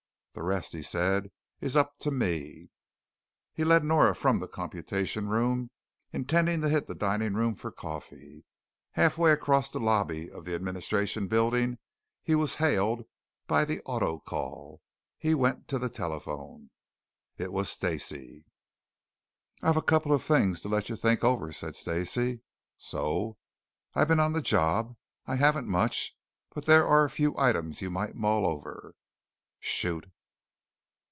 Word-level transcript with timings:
"The 0.33 0.43
rest," 0.43 0.71
he 0.71 0.81
said, 0.81 1.29
"is 1.59 1.75
up 1.75 1.99
to 1.99 2.09
me." 2.09 2.69
He 3.53 3.65
led 3.65 3.83
Nora 3.83 4.15
from 4.15 4.39
the 4.39 4.47
computation 4.47 5.27
room, 5.27 5.71
intending 6.13 6.61
to 6.61 6.69
hit 6.69 6.87
the 6.87 6.95
dining 6.95 7.33
room 7.33 7.53
for 7.53 7.69
coffee. 7.69 8.45
Half 8.91 9.17
way 9.17 9.33
across 9.33 9.69
the 9.69 9.81
lobby 9.81 10.31
of 10.31 10.45
the 10.45 10.55
administration 10.55 11.27
building 11.27 11.79
he 12.23 12.33
was 12.33 12.55
hailed 12.55 13.03
by 13.45 13.65
the 13.65 13.81
autocall. 13.85 14.79
He 15.17 15.35
went 15.35 15.67
to 15.67 15.77
the 15.77 15.89
telephone. 15.89 16.69
It 17.37 17.51
was 17.51 17.67
Stacey. 17.69 18.45
"I've 19.61 19.75
a 19.75 19.81
couple 19.81 20.13
of 20.13 20.23
things 20.23 20.61
to 20.61 20.69
let 20.69 20.87
you 20.87 20.95
think 20.95 21.25
over," 21.25 21.51
said 21.51 21.75
Stacey. 21.75 22.39
"So?" 22.77 23.35
"I've 23.95 24.07
been 24.07 24.21
on 24.21 24.31
the 24.31 24.41
job. 24.41 24.95
I 25.25 25.35
haven't 25.35 25.67
much, 25.67 26.15
but 26.55 26.67
there 26.67 26.87
are 26.87 27.03
a 27.03 27.09
few 27.09 27.35
items 27.37 27.81
you 27.81 27.89
might 27.91 28.15
mull 28.15 28.45
over." 28.45 28.95
"Shoot." 29.59 30.05